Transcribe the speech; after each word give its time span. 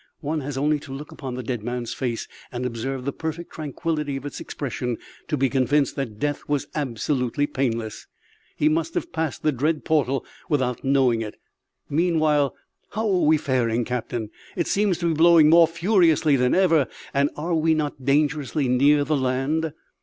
One 0.21 0.39
has 0.41 0.57
only 0.57 0.79
to 0.79 0.91
look 0.93 1.11
upon 1.11 1.35
the 1.35 1.43
dead 1.43 1.61
man's 1.63 1.93
face 1.93 2.27
and 2.51 2.65
observe 2.65 3.05
the 3.05 3.13
perfect 3.13 3.51
tranquillity 3.51 4.15
of 4.17 4.25
its 4.25 4.39
expression 4.39 4.97
to 5.27 5.37
be 5.37 5.47
convinced 5.47 5.95
that 5.95 6.17
death 6.17 6.41
was 6.47 6.65
absolutely 6.73 7.45
painless; 7.45 8.07
he 8.55 8.67
must 8.67 8.95
have 8.95 9.13
passed 9.13 9.43
the 9.43 9.51
dread 9.51 9.85
portal 9.85 10.25
without 10.49 10.83
knowing 10.83 11.21
it. 11.21 11.35
Meanwhile, 11.87 12.55
how 12.93 13.07
are 13.11 13.15
we 13.27 13.37
faring, 13.37 13.85
captain? 13.85 14.31
It 14.55 14.65
seems 14.65 14.97
to 14.97 15.07
be 15.09 15.13
blowing 15.13 15.51
more 15.51 15.67
furiously 15.67 16.35
than 16.35 16.55
ever; 16.55 16.87
and 17.13 17.29
are 17.35 17.53
we 17.53 17.75
not 17.75 18.03
dangerously 18.03 18.67
near 18.67 19.03
the 19.03 19.15
land?" 19.15 19.71